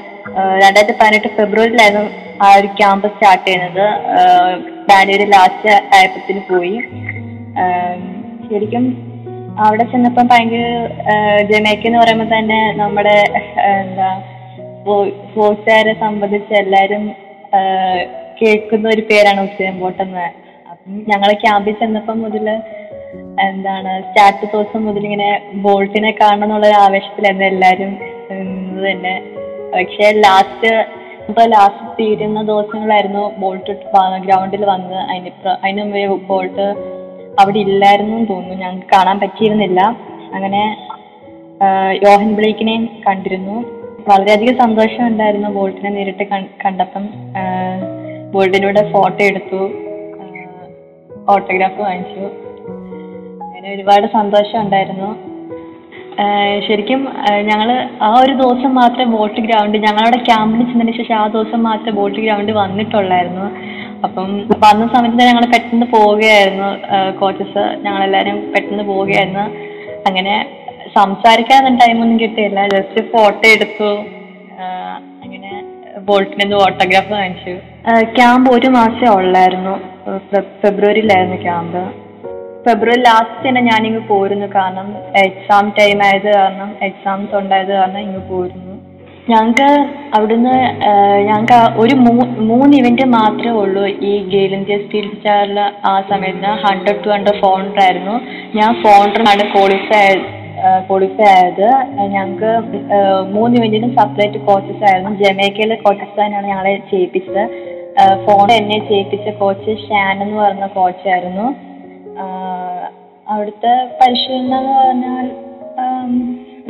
രണ്ടായിരത്തി 0.63 0.95
പതിനെട്ട് 1.01 1.29
ഫെബ്രുവരിയിലായിരുന്നു 1.37 2.05
ആ 2.43 2.47
ഒരു 2.59 2.67
ക്യാമ്പ് 2.67 3.07
സ്റ്റാർട്ട് 3.07 3.45
ചെയ്യുന്നത്. 3.47 3.85
ആഹ് 4.21 4.55
ജാനുവരി 4.89 5.25
ലാസ്റ്റ് 5.33 5.73
ആയപ്പത്തിന് 5.97 6.41
പോയി. 6.49 6.77
ശരിക്കും 8.47 8.85
അവിടെ 9.65 9.83
ചെന്നപ്പം 9.91 10.27
ഭയങ്കര 10.31 10.63
ജമൈക്ക 11.51 11.85
എന്ന് 11.87 11.99
പറയുമ്പോൾ 11.99 12.29
തന്നെ 12.37 12.59
നമ്മുടെ 12.81 13.15
എന്താ 13.81 14.09
സ്പോർട്സുകാരെ 14.79 15.93
സംബന്ധിച്ച് 15.99 16.53
എല്ലാവരും 16.53 17.03
കേൾക്കുന്ന 18.41 18.89
ഒരു 18.89 19.01
പേരാണ് 19.01 19.47
ബോൾട്ട് 19.79 20.01
എന്ന്. 20.01 20.19
അപ്പം 20.71 21.05
ഞങ്ങൾ 21.07 21.33
ക്യാമ്പിൽ 21.33 21.73
ചെന്നപ്പം 21.73 22.21
മുതൽ 22.21 22.61
എന്താണ് 23.41 24.01
സ്റ്റാർട്ട് 24.01 24.45
ദിവസം 24.53 24.85
മുതൽ 24.85 25.03
ഇങ്ങനെ 25.03 25.51
ബോൾട്ടിനെ 25.53 26.11
കാണണം 26.11 26.43
എന്നുള്ള 26.43 26.67
ഒരു 26.67 26.75
ആവേശത്തിലായിരുന്നു 26.75 27.45
എല്ലാവരും 27.45 27.97
നിന്നത് 28.31 28.91
തന്നെ. 28.91 29.21
പക്ഷെ 29.75 30.11
ലാസ്റ്റ് 30.11 30.85
ഇപ്പൊ 31.29 31.45
ലാസ്റ്റ് 31.45 31.91
തീരുന്ന 31.99 32.41
ദിവസങ്ങളായിരുന്നു 32.41 33.35
ബോൾട്ട് 33.37 33.71
ഗ്രൗണ്ടിൽ 34.17 34.65
വന്ന് 34.65 34.95
അതിന് 34.95 35.29
പ്ര- 35.29 35.57
അതിന് 35.63 35.81
മുമ്പേ 35.81 36.05
ബോൾട്ട് 36.05 36.95
അവിടെ 37.39 37.59
ഇല്ലായിരുന്നു 37.59 38.25
തോന്നുന്നു. 38.25 38.55
ഞങ്ങൾക്ക് 38.55 38.87
കാണാൻ 38.87 39.19
പറ്റിയിരുന്നില്ല. 39.19 39.81
അങ്ങനെ 40.33 40.87
യോഹൻ 42.03 42.35
ബ്ലേക്കിനെയും 42.35 42.89
കണ്ടിരുന്നു. 43.07 43.74
വളരെയധികം 44.09 44.55
സന്തോഷം 44.57 45.03
ഉണ്ടായിരുന്നു 45.07 45.49
ബോൾട്ടിനെ 45.49 45.89
നേരിട്ട് 45.89 46.23
കണ്ടപ്പം. 46.63 47.05
ബോൾട്ടിനൂടെ 48.33 48.81
ഫോട്ടോ 48.93 49.21
എടുത്തു. 49.25 49.61
ഓട്ടോഗ്രാഫ് 51.33 51.79
വാങ്ങിച്ചു. 51.81 52.25
അങ്ങനെ 53.45 53.67
ഒരുപാട് 53.75 54.05
സന്തോഷം 54.17 54.59
ഉണ്ടായിരുന്നു 54.61 55.09
ശരിക്കും 56.65 57.01
ഞങ്ങൾ 57.49 57.69
ആ 58.07 58.09
ഒരു 58.23 58.33
ദിവസം 58.41 58.71
മാത്രമേ 58.75 59.07
ബോട്ട് 59.15 59.39
ഗ്രൗണ്ട് 59.41 59.77
ഞങ്ങളവിടെ 59.77 60.19
ക്യാമ്പിൽ 60.27 60.61
ചെന്നതിന് 60.67 60.93
ശേഷം 60.97 61.15
ആ 61.15 61.23
ദിവസം 61.27 61.63
മാത്രമേ 61.63 61.91
ബോട്ട് 61.91 62.19
ഗ്രൗണ്ട് 62.19 62.51
വന്നിട്ടുള്ളായിരുന്നു. 62.51 63.47
അപ്പം 64.05 64.29
വന്ന 64.65 64.83
സമയത്ത് 64.93 65.17
തന്നെ 65.17 65.31
ഞങ്ങൾ 65.31 65.45
പെട്ടെന്ന് 65.53 65.87
പോവുകയായിരുന്നു. 65.95 66.69
കോച്ചസ് 67.19 67.63
ഞങ്ങളെല്ലാവരും 67.85 68.37
പെട്ടെന്ന് 68.53 68.83
പോവുകയായിരുന്നു. 68.83 69.45
അങ്ങനെ 70.09 70.35
സംസാരിക്കാൻ 70.95 71.75
ടൈമൊന്നും 71.75 72.19
കിട്ടിയില്ല. 72.19 72.67
ജസ്റ്റ് 72.67 73.11
ഫോട്ടോ 73.11 73.49
എടുത്തു. 73.49 74.05
അങ്ങനെ 75.23 75.63
ബോൾട്ടിന് 75.99 76.53
ഓട്ടോഗ്രാഫ് 76.53 77.11
വാങ്ങിച്ചു. 77.11 77.57
ക്യാമ്പ് 78.03 78.51
ഒരു 78.51 78.67
മാസേ 78.67 79.15
ഉള്ളായിരുന്നു. 79.15 79.95
ഫെബ്രുവരിയിലായിരുന്നു 80.63 81.41
ക്യാമ്പ് 81.41 82.05
ഫെബ്രുവരി 82.69 82.99
ലാസ്റ്റ് 82.99 83.49
തന്നെ 83.49 83.61
ഞാനിങ്ങ് 83.61 84.07
പോരുന്നു. 84.07 84.45
കാരണം 84.45 84.95
എക്സാം 85.17 85.73
ടൈം 85.79 86.03
ആയത് 86.03 86.33
കാരണം 86.35 86.75
എക്സാംസ് 86.81 87.35
ഉണ്ടായത് 87.35 87.67
കാരണം 87.67 87.99
ഇങ്ങ് 87.99 88.29
പോരുന്നു. 88.29 88.75
ഞങ്ങൾക്ക് 89.29 89.89
അവിടുന്ന് 90.15 90.53
ഞങ്ങൾക്ക് 91.27 91.79
ഒരു 91.79 91.95
മൂ- 91.95 92.37
മൂന്ന് 92.37 92.77
ഇവന്റ് 92.77 93.05
മാത്രമേ 93.05 93.51
ഉള്ളൂ. 93.51 93.87
ഈ 93.87 94.29
ഗെയിൽ 94.29 94.53
ഇന്ത്യ 94.53 94.77
സ്റ്റീൽ 94.77 95.15
സ്റ്റാറിൽ 95.15 95.59
ആ 95.85 96.01
സമയത്ത് 96.09 96.43
ഹൺഡ്രഡ് 96.43 97.05
ടു 97.05 97.09
ഹൺഡ്രഡ് 97.09 97.41
ഫോൺ 97.41 97.83
ആയിരുന്നു. 97.83 98.21
ഞാൻ 98.57 98.83
ഫോൺ 98.83 99.09
ആണ് 99.09 99.53
ക്വാളിഫൈ 99.53 100.34
ക്വാളിഫൈ 100.87 101.27
ആയത് 101.35 101.67
ഞങ്ങൾക്ക് 102.15 102.51
മൂന്ന് 103.35 103.53
ഇവന്റിനും 103.59 103.91
സെപ്പറേറ്റ് 103.99 104.39
കോച്ചസ് 104.47 104.83
ആയിരുന്നു. 104.89 105.11
ജമൈക്കയിലെ 105.21 105.77
കോച്ചസ് 105.85 106.15
തന്നെയാണ് 106.19 106.47
ഞങ്ങളെ 106.51 106.73
ചെയ്യിപ്പിച്ചത്. 106.91 107.43
ഫോൺ 108.25 108.47
എന്നെ 108.59 108.77
ചെയ്യിപ്പിച്ച 108.89 109.29
കോച്ച് 109.41 109.73
ഷാൻ 109.85 110.15
എന്ന് 110.23 110.37
പറഞ്ഞ 110.43 110.65
കോച്ചായിരുന്നു 110.77 111.47
അവിടുത്തെ 113.33 113.73
പരിശീലനം 113.99 114.57
എന്ന് 114.57 114.73
പറഞ്ഞാൽ 114.79 115.27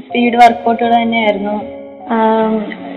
സ്പീഡ് 0.05 0.37
വർക്കൗട്ടുകൾ 0.41 0.93
തന്നെയായിരുന്നു. 1.01 1.55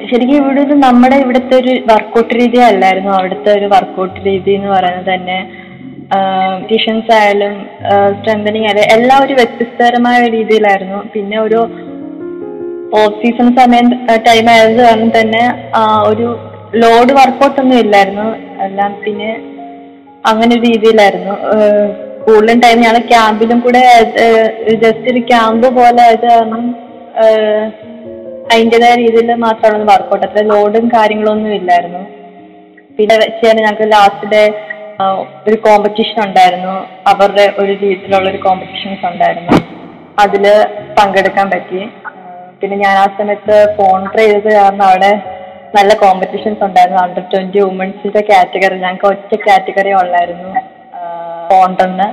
ശരിക്കും 0.08 0.36
ഇവിടെ 0.40 0.62
നമ്മുടെ 0.86 1.16
ഇവിടുത്തെ 1.24 1.54
ഒരു 1.62 1.72
വർക്കൗട്ട് 1.90 2.32
രീതി 2.40 2.58
അല്ലായിരുന്നു. 2.70 3.10
അവിടുത്തെ 3.18 3.50
ഒരു 3.58 3.66
വർക്കൗട്ട് 3.74 4.18
രീതി 4.26 4.52
എന്ന് 4.58 4.70
പറയുന്നത് 4.74 5.10
തന്നെ 5.14 5.38
ടിഷൻസ് 6.68 7.10
ആയാലും 7.18 7.54
സ്ട്രെങ്തനിങ് 8.16 8.66
ആയാലും 8.68 8.86
എല്ലാം 8.94 9.18
ഒരു 9.26 9.34
വ്യത്യസ്തകരമായ 9.38 10.20
രീതിയിലായിരുന്നു. 10.36 10.98
പിന്നെ 11.14 11.36
ഒരു 11.46 11.60
ഓഫ് 13.00 13.16
സീസൺ 13.22 13.48
സമയം 13.58 13.88
ടൈം 14.28 14.46
ആയത് 14.52 14.78
കാരണം 14.84 15.10
തന്നെ 15.20 15.42
ഒരു 16.10 16.28
ലോഡ് 16.82 17.12
വർക്കൗട്ട് 17.18 17.58
ഒന്നും 17.62 17.78
ഇല്ലായിരുന്നു. 17.84 18.28
എല്ലാം 18.66 18.92
പിന്നെ 19.04 19.30
അങ്ങനെ 20.30 20.50
ഒരു 20.56 20.62
രീതിയിലായിരുന്നു. 20.70 21.34
കൂടുതലും 22.24 22.60
ടൈം 22.64 22.78
ഞങ്ങൾ 22.84 23.02
ക്യാമ്പിലും 23.12 23.58
കൂടെ 23.66 23.82
ജസ്റ്റ് 24.84 25.12
ഒരു 25.12 25.20
ക്യാമ്പ് 25.30 25.68
പോലെ 25.78 26.00
ആയത് 26.06 26.26
കാരണം 26.32 26.64
അതിന്റെതായ 28.52 28.94
രീതിയിൽ 29.04 29.30
മാത്രമാണ് 29.44 29.84
വർക്കൗട്ട് 29.92 30.26
അത്ര 30.26 30.42
ലോഡും 30.52 30.84
കാര്യങ്ങളൊന്നും 30.96 31.54
ഇല്ലായിരുന്നു. 31.60 32.02
പിന്നെ 32.96 33.16
വെച്ചാണ് 33.22 33.58
ഞങ്ങൾക്ക് 33.64 33.86
ലാസ്റ്റ് 33.94 34.28
ഡേ 34.34 34.42
ഒരു 35.46 35.56
കോമ്പറ്റീഷൻ 35.56 36.18
ഉണ്ടായിരുന്നു. 36.28 36.76
അവരുടെ 37.06 37.54
ഒരു 37.58 37.72
രീതിയിലുള്ള 37.72 38.30
ഒരു 38.30 38.40
കോമ്പറ്റീഷൻസ് 38.46 39.04
ഉണ്ടായിരുന്നു. 39.06 39.56
അതിൽ 40.22 40.44
പങ്കെടുക്കാൻ 40.98 41.46
പറ്റി. 41.50 41.80
പിന്നെ 42.60 42.76
ഞാൻ 42.76 42.94
ആ 43.02 43.04
സമയത്ത് 43.18 43.56
സ്പോൺസർ 43.72 44.18
ചെയ്തത് 44.18 44.48
കാരണം 44.54 44.82
അവിടെ 44.82 45.10
നല്ല 45.76 45.94
കോമ്പറ്റീഷൻസ് 45.94 46.64
ഉണ്ടായിരുന്നു. 46.64 47.02
അണ്ടർ 47.02 47.22
ട്വന്റി 47.32 47.60
വുമൻസിന്റെ 47.60 48.22
കാറ്റഗറി 48.30 48.78
ഞങ്ങൾക്ക് 48.78 49.06
ഒറ്റ 49.06 49.32
കാറ്റഗറി 49.48 49.92
ഉള്ളായിരുന്നു. 49.92 50.50
ഫോണ്ടെന്ന് 51.50 52.08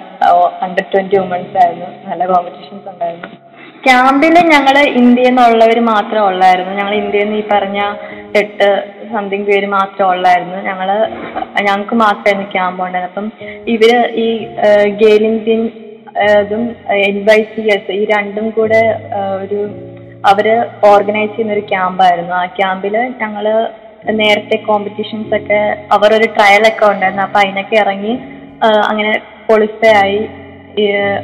അണ്ടർ 0.66 0.86
ട്വന്റി 0.94 1.18
വുമൻസ് 1.20 1.58
ആയിരുന്നു. 1.64 1.90
നല്ല 2.10 2.26
കോമ്പറ്റീഷൻസ് 2.34 2.88
ഉണ്ടായിരുന്നു. 2.94 3.30
ക്യാമ്പിൽ 3.86 4.36
ഞങ്ങൾ 4.54 4.76
ഇന്ത്യയിൽ 4.80 5.30
നിന്നുള്ളവർ 5.30 5.80
മാത്രമേ 5.80 6.24
ഉള്ളായിരുന്നു. 6.28 6.74
ഞങ്ങൾ 6.74 6.94
ഇന്ത്യയിൽ 6.94 7.26
നിന്ന് 7.26 7.42
ഈ 7.42 7.44
പറഞ്ഞ 7.52 7.80
എട്ട് 8.42 8.68
സംതിങ് 9.16 9.48
പേര് 9.50 9.68
മാത്രം 9.78 10.06
ഉള്ളായിരുന്നു. 10.14 10.58
ഞങ്ങൾ 10.70 10.90
ഞങ്ങൾക്ക് 11.68 11.96
മാത്രമായിരുന്നു 12.04 12.48
ക്യാമ്പ് 12.56 12.82
ഉണ്ടായത് 12.86 13.10
അപ്പം 13.10 13.28
ഇവർ 13.76 13.96
ഈ 14.26 14.28
ഗെയിലിംഗ് 15.04 15.42
ഇതും 16.42 16.64
എൻ 17.08 17.18
എസ് 17.76 17.94
ഈ 18.00 18.04
രണ്ടും 18.12 18.46
കൂടെ 18.58 18.82
ഒരു 19.44 19.60
അവർ 20.32 20.48
ഓർഗനൈസ് 20.92 21.34
ചെയ്യുന്ന 21.34 21.56
ഒരു 21.58 21.64
ക്യാമ്പായിരുന്നു 21.72 22.34
ആ 22.42 22.46
ക്യാമ്പിൽ 22.60 22.96
ഞങ്ങൾ 23.22 23.46
നേരത്തെ 24.22 24.58
കോമ്പറ്റീഷൻസ് 24.68 25.36
ഒക്കെ 25.38 25.60
അവർ 25.96 26.10
ഒരു 26.18 26.28
ട്രയൽ 26.38 26.64
ഒക്കെ 26.68 26.86
ഉണ്ടായിരുന്നു. 26.94 27.24
അപ്പൊ 27.28 27.40
അതിനൊക്കെ 27.44 27.76
ഇറങ്ങി 27.84 28.14
അങ്ങനെ 28.90 29.14
ക്വാളിഫൈ 29.48 29.92
ആയി 30.04 30.20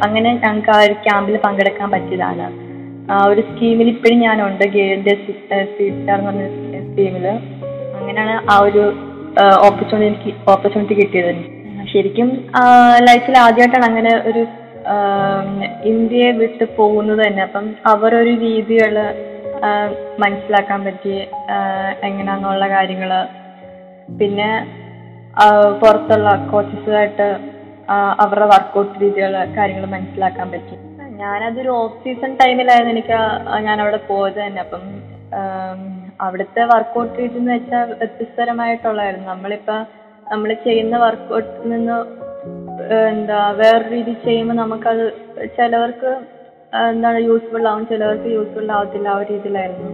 അങ്ങനെ 0.06 0.30
ഞങ്ങൾക്ക് 0.44 0.72
ആ 0.76 0.80
ഒരു 0.88 0.96
ക്യാമ്പിൽ 1.06 1.36
പങ്കെടുക്കാൻ 1.46 1.90
പറ്റിയതാണ്. 1.96 2.46
ഒരു 3.32 3.42
സ്കീമിൽ 3.48 3.88
ഇപ്പോഴും 3.94 4.20
ഞാനുണ്ട്. 4.26 4.64
ഗെയിലിന്റെ 4.76 5.14
സ്റ്റാർ 5.24 6.18
എന്ന് 6.18 6.30
പറഞ്ഞ 6.30 6.46
സ്കീമിൽ 6.90 7.26
അങ്ങനെയാണ് 8.02 8.36
ആ 8.54 8.58
ഒരു 8.68 8.84
ഓപ്പർച്യൂണിറ്റി 9.68 10.32
ഓപ്പർച്യൂണിറ്റി 10.54 10.96
കിട്ടിയത്. 11.02 11.44
ശരിക്കും 11.92 12.30
ലൈഫിൽ 13.08 13.36
ആദ്യമായിട്ടാണ് 13.46 13.86
അങ്ങനെ 13.90 14.12
ഒരു 14.30 14.42
ഇന്ത്യയെ 15.92 16.32
വിട്ട് 16.42 16.66
പോകുന്നത് 16.78 17.22
തന്നെ. 17.26 17.42
അപ്പം 17.48 17.66
അവരൊരു 17.92 18.34
രീതികൾ 18.46 18.96
മനസ്സിലാക്കാൻ 20.24 20.80
പറ്റി 20.86 21.14
എങ്ങനെയാണെന്നുള്ള 22.08 22.68
കാര്യങ്ങൾ. 22.76 23.12
പിന്നെ 24.20 24.50
പുറത്തുള്ള 25.82 26.30
കോച്ചസുമായിട്ട് 26.52 27.28
അവരുടെ 28.24 28.48
വർക്കൗട്ട് 28.54 28.96
രീതികൾ 29.04 29.34
കാര്യങ്ങൾ 29.58 29.86
മനസ്സിലാക്കാൻ 29.96 30.48
പറ്റി. 30.56 30.76
ഞാനതൊരു 31.22 31.72
ഓഫ് 31.82 31.98
സീസൺ 32.04 32.32
ടൈമിലായിരുന്നു 32.42 32.94
എനിക്ക് 32.96 33.18
ഞാൻ 33.68 33.78
അവിടെ 33.84 34.00
പോയത് 34.10 34.40
തന്നെ. 34.44 34.62
അപ്പം 34.66 34.84
അവിടുത്തെ 36.22 36.64
വർക്കൗട്ട് 36.64 37.20
രീതി 37.20 37.38
എന്ന് 37.38 37.54
വെച്ചാൽ 37.54 37.94
വ്യത്യസ്തരമായിട്ടുള്ളതായിരുന്നു. 37.94 39.28
നമ്മളിപ്പോൾ 39.28 39.80
നമ്മൾ 40.32 40.54
ചെയ്യുന്ന 40.66 40.98
വർക്കൗട്ടിൽ 40.98 41.70
നിന്ന് 41.70 41.98
എന്താ 43.10 43.40
വേറെ 43.52 43.90
രീതി 43.90 44.14
ചെയ്യുമ്പോൾ 44.26 44.54
നമുക്കത് 44.54 45.06
ചിലവർക്ക് 45.58 46.12
എന്താണ് 46.90 47.20
യൂസ്ഫുൾ 47.20 47.68
ആവും 47.68 47.88
ചിലവർക്ക് 47.88 48.30
യൂസ്ഫുൾ 48.34 48.72
ആവത്തില്ല 48.72 49.08
ആ 49.08 49.18
ഒരു 49.18 49.28
രീതിയിലായിരുന്നു. 49.34 49.90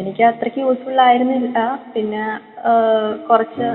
എനിക്ക് 0.00 0.22
അത്രയ്ക്ക് 0.24 0.58
യൂസ്ഫുൾ 0.58 1.00
ആയിരുന്നില്ല. 1.00 1.58
പിന്നെ 1.94 2.22
കുറച്ച് 3.30 3.68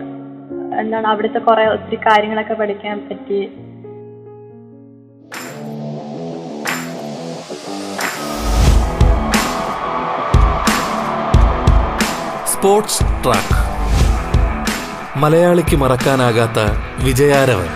എന്താണ് 0.80 1.08
അവിടുത്തെ 1.08 1.40
കുറെ 1.40 1.66
ഒത്തിരി 1.68 1.96
കാര്യങ്ങളൊക്കെ 1.96 2.54
പഠിക്കാൻ 2.54 2.98
പറ്റി. 3.10 3.40
Sports 12.68 13.04
Track. 13.24 13.58
മലയാളിക്ക് 15.20 15.76
മറക്കാനാകാത്ത 15.82 16.60
വിജയാരവൻ. 17.06 17.70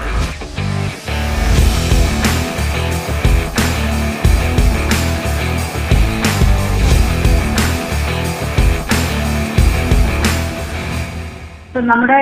നമ്മുടെ 11.91 12.19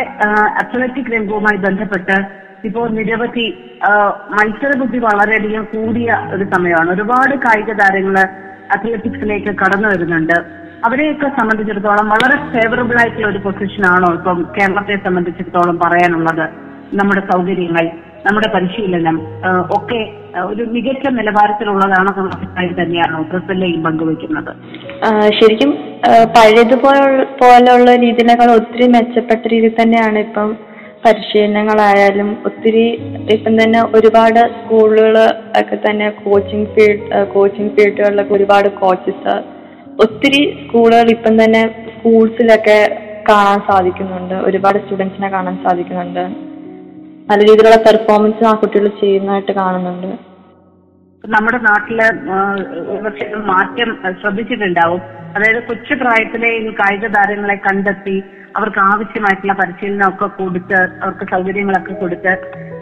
അത്ലറ്റിക് 0.62 1.12
രംഗവുമായി 1.14 1.58
ബന്ധപ്പെട്ട് 1.58 2.20
ഇപ്പോൾ 2.64 2.88
നിരവധി 2.90 3.48
മത്സരബുദ്ധി 4.30 4.98
വളരെയധികം 4.98 5.68
കൂടിയ 5.74 6.12
ഒരു 6.36 6.46
സമയമാണ്. 6.54 6.92
ഒരുപാട് 6.92 7.36
കായിക 7.48 7.74
താരങ്ങൾ 7.82 8.20
അത്ലറ്റിക്സിലേക്ക് 8.78 9.60
കടന്നു 9.60 9.90
വരുന്നുണ്ട്. 9.90 10.60
അവരെയൊക്കെ 10.86 11.28
സംബന്ധിച്ചിടത്തോളം 11.40 12.06
വളരെ 12.14 12.36
ഫേവറബിൾ 12.54 12.98
ആയിട്ടുള്ള 13.02 13.28
ഒരു 13.32 13.40
പൊസിഷൻ 13.46 13.84
ആണോ 13.94 14.10
ഇപ്പം 14.18 14.38
കേരളത്തെ 14.58 14.96
സംബന്ധിച്ചിടത്തോളം 15.06 15.76
പറയാനുള്ളത്? 15.84 16.46
നമ്മുടെ 17.00 17.22
സൗകര്യങ്ങൾ 17.32 17.86
നമ്മുടെ 18.26 18.48
പരിശീലനം 18.54 19.18
ഒക്കെ 19.78 20.00
ഒരു 20.50 20.64
മികച്ച 20.74 21.06
നിലവാരത്തിലുള്ളതാണെന്നുള്ള 21.18 22.32
അഭിപ്രായം 22.38 22.74
തന്നെയാണോ 22.80 23.20
പ്രസല്ലയും 23.32 23.84
പങ്കുവയ്ക്കുന്നത്. 23.86 24.52
ശരിക്കും 25.40 25.72
പഴയതുപോലുള്ള 26.38 27.92
രീതിയിനേക്കാൾ 28.06 28.52
ഒത്തിരി 28.58 28.88
മെച്ചപ്പെട്ട 28.96 29.44
രീതിയിൽ 29.54 29.76
തന്നെയാണ് 29.82 30.20
ഇപ്പം 30.28 30.50
പരിശീലനങ്ങളായാലും 31.06 32.30
ഒത്തിരി 32.48 32.86
ഇപ്പം 33.36 33.54
തന്നെ 33.62 33.82
ഒരുപാട് 33.98 34.42
സ്കൂളുകൾ 34.58 35.16
ഒക്കെ 35.62 35.78
തന്നെ 35.86 36.10
കോച്ചിങ് 36.24 36.68
ഫീൽഡ് 36.76 37.24
കോച്ചിങ് 37.36 37.72
ഫീൽഡുകളിലൊക്കെ 37.78 38.36
ഒരുപാട് 38.40 38.70
കോച്ചസ് 38.84 39.36
ഒത്തിരി 40.04 40.42
സ്കൂളുകൾ 40.60 41.08
ഇപ്പം 41.14 41.34
തന്നെ 41.42 41.62
സ്കൂൾസിലൊക്കെ 41.94 42.80
കാണാൻ 43.30 43.60
സാധിക്കുന്നുണ്ട്. 43.70 44.36
ഒരുപാട് 44.48 44.78
സ്റ്റുഡൻസിനെ 44.84 45.30
കാണാൻ 45.30 45.56
സാധിക്കുന്നുണ്ട്. 45.66 46.24
നല്ല 47.30 47.42
രീതിയിലുള്ള 47.50 47.80
പെർഫോമൻസ് 47.88 48.46
ആ 48.50 48.52
കുട്ടികൾ 48.62 48.88
ചെയ്യുന്നതായിട്ട് 49.02 49.54
കാണുന്നുണ്ട്. 49.62 50.12
നമ്മുടെ 51.24 51.60
നാട്ടിൽ 51.70 52.00
മാറ്റം 53.52 53.90
ശ്രദ്ധിച്ചിട്ടുണ്ടാവും. 54.22 55.02
അതായത് 55.36 55.62
കൊച്ചു 55.70 55.94
പ്രായത്തിലെ 56.02 56.50
ഈ 56.60 56.70
കായിക 56.80 57.08
താരങ്ങളെ 57.16 57.58
കണ്ടെത്തി 57.68 58.18
അവർക്ക് 58.58 58.80
ആവശ്യമായിട്ടുള്ള 58.92 59.54
പരിശീലനമൊക്കെ 59.54 60.28
കൊടുത്ത് 60.40 60.80
അവർക്ക് 61.04 61.26
സൗകര്യങ്ങളൊക്കെ 61.34 61.94
കൊടുത്ത് 61.94 62.34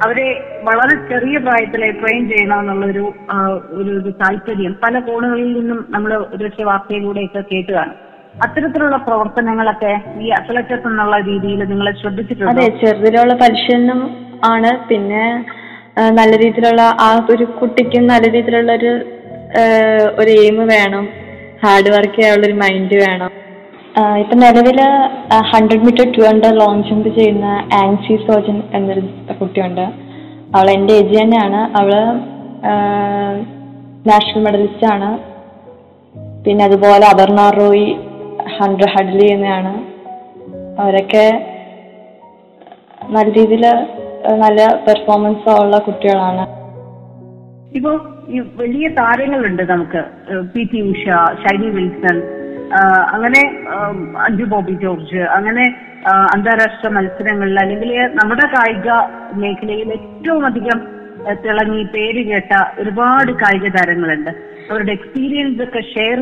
അവരെ 0.03 0.27
വളരെ 0.67 0.95
ചെറിയ 1.11 1.37
പ്രായത്തിലെ 1.37 1.87
ട്രെയിൻ 1.99 2.23
ചെയ്യണമെന്നുള്ളൊരു 2.31 3.05
എന്നുള്ള 3.31 3.77
ഒരു 3.79 3.93
ഒരു 3.99 4.11
താല്പര്യം 4.21 4.73
പല 4.83 4.99
കോണുകളിൽ 5.07 5.49
നിന്നും 5.59 5.79
നമ്മൾ 5.89 6.11
ഒരുപക്ഷെ 6.33 6.63
വാർത്തയിലൂടെയൊക്കെ 6.69 7.41
കേട്ട് 7.51 7.71
കാണും 7.77 7.97
അത്തരത്തിലുള്ള 8.45 8.97
പ്രവർത്തനങ്ങളൊക്കെ 9.07 9.93
ഈ 10.23 10.27
അത്ലറ്റസ് 10.39 10.87
എന്നുള്ള 10.89 11.15
രീതിയിൽ 11.29 11.61
നിങ്ങൾ 11.71 11.87
ശ്രദ്ധിച്ചിട്ടുണ്ട്? 12.01 12.51
അതെ 12.51 12.65
ചെറുതിലുള്ള 12.81 13.33
പരിശീലനം 13.43 14.01
ആണ്. 14.53 14.71
പിന്നെ 14.89 15.23
നല്ല 16.19 16.33
രീതിയിലുള്ള 16.43 16.83
ആ 17.07 17.09
ഒരു 17.33 17.45
കുട്ടിക്കും 17.59 18.03
നല്ല 18.11 18.25
രീതിയിലുള്ള 18.35 18.71
ഒരു 18.79 18.91
ഒരു 20.21 20.31
എയിം 20.41 20.57
വേണം. 20.75 21.05
ഹാർഡ് 21.63 21.89
വർക്ക് 21.95 22.15
ചെയ്യാനുള്ള 22.15 22.45
ഒരു 22.49 22.57
മൈൻഡ് 22.63 22.97
വേണം. 23.05 23.31
ഇപ്പൊ 23.97 24.35
നിലവിൽ 24.35 24.79
hundred 25.51 25.79
metre 25.79 26.11
two 26.11 26.21
hundred 26.21 26.59
long 26.59 26.83
jump 26.83 27.09
ചെയ്യുന്ന 27.15 27.45
ആൻസി 27.73 28.15
സോജൻ 28.27 28.63
എന്നൊരു 28.73 29.01
കുട്ടിയുണ്ട്. 29.41 29.81
അവൾ 30.55 30.69
എന്റെ 30.69 30.93
ഏജ് 30.93 31.17
തന്നെയാണ്. 31.21 31.77
അവൾ 31.77 31.93
നാഷണൽ 34.07 34.43
മെഡലിസ്റ്റ് 34.43 34.87
ആണ്. 34.93 35.09
പിന്നെ 36.43 36.65
അതുപോലെ 36.65 37.05
അപർണ 37.07 37.49
റോയി 37.49 37.97
ഹൺഡ്രഡ് 38.57 38.89
ഹഡിൽ 38.89 39.19
ചെയ്യുന്നതാണ് 39.19 39.73
അവരൊക്കെ 40.81 41.25
നല്ല 43.09 43.31
രീതിയിൽ 43.31 43.65
നല്ല 44.39 44.61
പെർഫോമൻസ് 44.87 45.49
ഉള്ള 45.61 45.77
കുട്ടികളാണ്. 45.77 46.45
ഇപ്പോ 47.75 47.91
വലിയ 48.55 48.87
താരങ്ങളുണ്ട് 48.87 49.63
നമുക്ക്. 49.63 50.03
പി 50.55 50.63
ടി 50.73 50.81
ഉഷ 50.81 51.05
ഷൈനി 51.43 51.69
വിൽസൺ 51.77 52.36
അങ്ങനെ 53.13 53.41
അഞ്ചു 54.25 54.45
ബോബി 54.53 54.75
ജോർജ് 54.83 55.21
അങ്ങനെ 55.37 55.65
അന്താരാഷ്ട്ര 56.33 56.89
മത്സരങ്ങളിൽ 56.95 57.57
അല്ലെങ്കിൽ 57.63 57.91
നമ്മുടെ 58.19 58.45
കായിക 58.55 58.89
മേഖലയിൽ 59.41 59.89
ഏറ്റവും 59.97 60.43
അധികം 60.49 60.79
തിളങ്ങി 61.43 61.81
പേര് 61.93 62.21
കേട്ട 62.29 62.53
ഒരുപാട് 62.81 63.31
കായിക 63.41 63.67
താരങ്ങളുണ്ട്. 63.75 64.31
അവരുടെ 64.69 64.93
എക്സ്പീരിയൻസ് 64.97 65.61
ഒക്കെ 65.65 65.81
ഷെയർ 65.93 66.19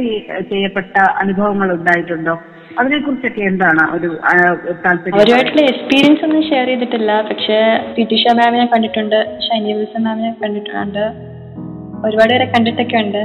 ചെയ്യപ്പെട്ട 0.51 0.95
അനുഭവങ്ങൾ 1.23 1.69
ഉണ്ടായിട്ടുണ്ടോ? 1.77 2.35
അതിനെക്കുറിച്ചൊക്കെ 2.79 3.43
എന്താണ് 3.51 3.83
ഒരു 3.95 4.09
അവരുമായിട്ടുള്ള 4.27 5.63
എക്സ്പീരിയൻസ് 5.73 6.23
ഒന്നും 6.27 6.43
ഷെയർ 6.49 6.67
ചെയ്തിട്ടില്ല. 6.71 7.11
പക്ഷെ 7.29 7.59
പി 7.95 8.03
ടി 8.11 8.17
ഷാ 8.23 8.33
മാമിനെ 8.39 8.65
കണ്ടിട്ടുണ്ട് 8.73 9.19
ഷൈനി 9.47 9.73
വിൽസൺ 9.79 10.03
മാമിനെ 10.07 10.31
കണ്ടിട്ടുണ്ട് 10.43 11.03
ഒരുപാട് 12.07 12.31
പേരെ 12.33 12.47
കണ്ടിട്ടൊക്കെ 12.55 12.97
ഉണ്ട്. 13.05 13.23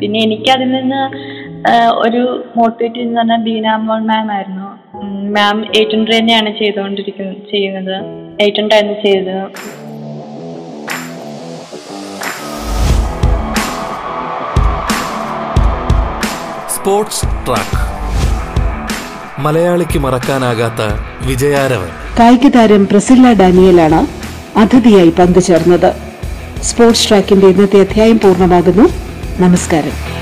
പിന്നെ 0.00 0.18
എനിക്ക് 0.26 0.50
അതിൽ 0.56 0.68
നിന്ന് 0.78 1.00
ഒരു 1.92 2.44
മോട്ടിവേറ്റ് 2.56 3.00
എന്ന് 3.00 3.18
പറഞ്ഞാൽ 3.18 3.36
ബീന 3.36 3.76
മോൾ 3.76 4.00
മാം 4.00 4.32
ആയിരുന്നു. 4.32 4.96
മാം 5.30 5.64
എയ്റ്റ് 5.76 5.92
ഹൺഡ്രഡ് 5.92 6.18
തന്നെയാണ് 6.18 6.58
ചെയ്തുകൊണ്ടിരിക്കുന്നത് 6.58 7.36
ചെയ്യുന്നത്. 7.36 7.96
എയ്റ്റ് 8.40 8.60
ഹൺഡ്രഡ് 8.60 8.74
ആയിരുന്നു 8.74 8.94
ചെയ്തത്. 9.06 9.48
Sports 16.70 17.46
Track. 17.46 17.90
മലയാളിക്ക് 19.40 19.98
മറക്കാനാകാത്ത 19.98 20.94
വിജയാരവൻ. 21.26 21.88
കായിക 22.18 22.48
താരം 22.48 22.86
പ്രസില്ല 22.86 23.32
ഡാനിയലാണ് 23.32 24.06
അതിഥിയായി 24.58 25.10
പങ്കുചേർന്നത്. 25.10 25.94
സ്പോർട്സ് 26.62 27.08
ട്രാക്കിന്റെ 27.08 27.46
ഇന്നത്തെ 27.46 27.80
അധ്യായം 27.80 28.20
പൂർണമാകുന്നു. 28.20 28.88
നമസ്കാരം. 29.40 30.19